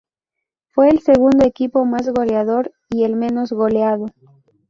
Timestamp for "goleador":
2.09-2.71